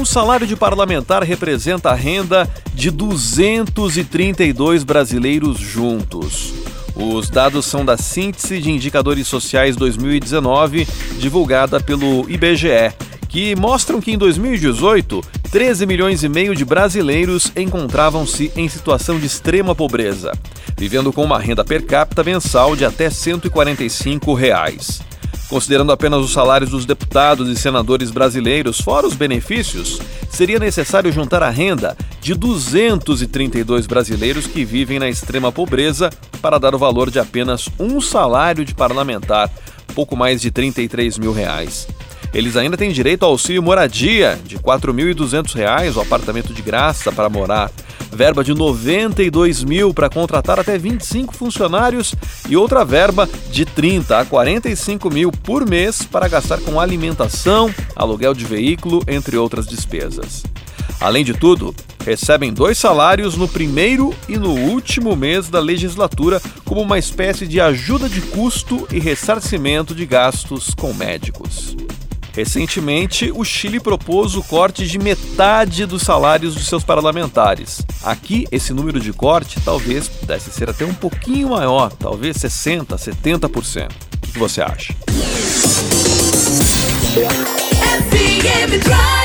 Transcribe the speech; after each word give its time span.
Um 0.00 0.04
salário 0.06 0.46
de 0.46 0.56
parlamentar 0.56 1.22
representa 1.22 1.90
a 1.90 1.94
renda 1.94 2.48
de 2.72 2.90
232 2.90 4.82
brasileiros 4.82 5.58
juntos. 5.58 6.54
Os 6.96 7.28
dados 7.28 7.66
são 7.66 7.84
da 7.84 7.98
Síntese 7.98 8.60
de 8.60 8.70
Indicadores 8.70 9.28
Sociais 9.28 9.76
2019, 9.76 10.88
divulgada 11.18 11.78
pelo 11.80 12.24
IBGE, 12.30 12.94
que 13.28 13.54
mostram 13.54 14.00
que 14.00 14.10
em 14.10 14.16
2018, 14.16 15.22
13 15.50 15.84
milhões 15.84 16.24
e 16.24 16.30
meio 16.30 16.56
de 16.56 16.64
brasileiros 16.64 17.52
encontravam-se 17.54 18.50
em 18.56 18.70
situação 18.70 19.20
de 19.20 19.26
extrema 19.26 19.74
pobreza, 19.74 20.32
vivendo 20.78 21.12
com 21.12 21.22
uma 21.22 21.38
renda 21.38 21.62
per 21.62 21.84
capita 21.84 22.24
mensal 22.24 22.74
de 22.74 22.86
até 22.86 23.10
145 23.10 24.32
reais. 24.32 25.09
Considerando 25.50 25.90
apenas 25.90 26.20
os 26.20 26.32
salários 26.32 26.70
dos 26.70 26.86
deputados 26.86 27.48
e 27.48 27.56
senadores 27.56 28.12
brasileiros, 28.12 28.80
fora 28.80 29.04
os 29.04 29.16
benefícios, 29.16 30.00
seria 30.30 30.60
necessário 30.60 31.10
juntar 31.10 31.42
a 31.42 31.50
renda 31.50 31.96
de 32.20 32.34
232 32.34 33.88
brasileiros 33.88 34.46
que 34.46 34.64
vivem 34.64 35.00
na 35.00 35.08
extrema 35.08 35.50
pobreza 35.50 36.08
para 36.40 36.56
dar 36.56 36.72
o 36.72 36.78
valor 36.78 37.10
de 37.10 37.18
apenas 37.18 37.68
um 37.80 38.00
salário 38.00 38.64
de 38.64 38.76
parlamentar, 38.76 39.50
pouco 39.92 40.16
mais 40.16 40.40
de 40.40 40.52
33 40.52 41.18
mil 41.18 41.32
reais. 41.32 41.88
Eles 42.32 42.56
ainda 42.56 42.76
têm 42.76 42.92
direito 42.92 43.24
ao 43.24 43.32
auxílio 43.32 43.62
moradia 43.62 44.38
de 44.44 44.56
R$ 44.56 44.62
4.200, 44.62 45.96
o 45.96 46.00
apartamento 46.00 46.52
de 46.52 46.62
graça 46.62 47.10
para 47.10 47.28
morar, 47.28 47.70
verba 48.12 48.44
de 48.44 48.54
92 48.54 49.64
mil 49.64 49.92
para 49.92 50.08
contratar 50.08 50.60
até 50.60 50.78
25 50.78 51.34
funcionários 51.34 52.14
e 52.48 52.56
outra 52.56 52.84
verba 52.84 53.28
de 53.50 53.64
30 53.64 54.20
a 54.20 54.24
45 54.24 55.10
mil 55.10 55.32
por 55.32 55.68
mês 55.68 56.02
para 56.02 56.28
gastar 56.28 56.60
com 56.60 56.80
alimentação, 56.80 57.72
aluguel 57.96 58.34
de 58.34 58.44
veículo, 58.44 59.02
entre 59.08 59.36
outras 59.36 59.66
despesas. 59.66 60.44
Além 61.00 61.24
de 61.24 61.32
tudo, 61.32 61.74
recebem 62.04 62.52
dois 62.52 62.76
salários 62.76 63.34
no 63.34 63.48
primeiro 63.48 64.14
e 64.28 64.36
no 64.36 64.52
último 64.52 65.16
mês 65.16 65.48
da 65.48 65.58
legislatura 65.58 66.40
como 66.64 66.82
uma 66.82 66.98
espécie 66.98 67.46
de 67.46 67.60
ajuda 67.60 68.08
de 68.08 68.20
custo 68.20 68.86
e 68.92 69.00
ressarcimento 69.00 69.94
de 69.94 70.04
gastos 70.04 70.74
com 70.74 70.92
médicos. 70.92 71.74
Recentemente, 72.32 73.32
o 73.34 73.44
Chile 73.44 73.80
propôs 73.80 74.34
o 74.34 74.42
corte 74.42 74.86
de 74.86 74.98
metade 74.98 75.86
dos 75.86 76.02
salários 76.02 76.54
dos 76.54 76.66
seus 76.66 76.84
parlamentares. 76.84 77.82
Aqui, 78.02 78.46
esse 78.50 78.72
número 78.72 79.00
de 79.00 79.12
corte 79.12 79.60
talvez 79.60 80.08
pudesse 80.08 80.50
ser 80.50 80.70
até 80.70 80.84
um 80.84 80.94
pouquinho 80.94 81.50
maior, 81.50 81.90
talvez 81.92 82.36
60%, 82.36 82.86
70%. 82.86 83.90
O 83.90 84.32
que 84.32 84.38
você 84.38 84.60
acha? 84.62 84.94
FM. 88.10 89.19